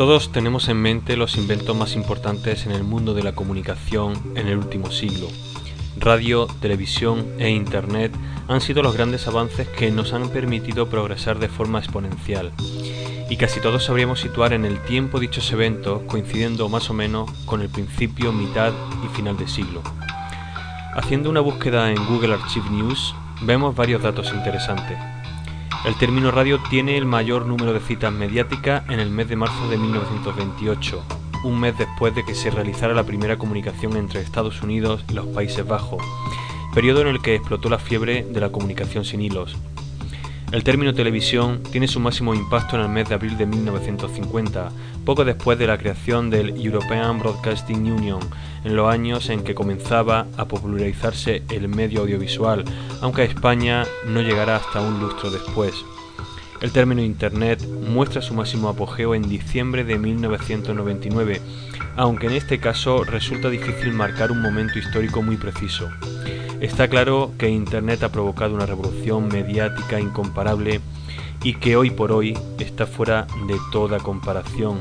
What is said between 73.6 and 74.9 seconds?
toda comparación.